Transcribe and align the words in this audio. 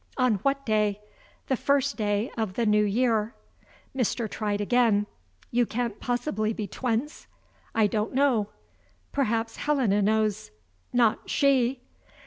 "On 0.17 0.37
what 0.37 0.65
day?" 0.65 0.99
"The 1.45 1.55
first 1.55 1.95
day 1.95 2.31
of 2.35 2.55
the 2.55 2.65
New 2.65 2.83
Year." 2.83 3.35
Mr. 3.95 4.27
tried 4.27 4.59
again: 4.59 5.05
"You 5.51 5.67
can't 5.67 5.99
possibly 5.99 6.53
be 6.53 6.65
twins?" 6.65 7.27
"I 7.75 7.85
don't 7.85 8.15
know." 8.15 8.49
"Perhaps 9.11 9.57
Helena 9.57 10.01
knows?" 10.01 10.49
"Not 10.91 11.29
she!" 11.29 11.81